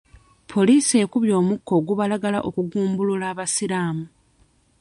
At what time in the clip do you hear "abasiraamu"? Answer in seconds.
3.33-4.05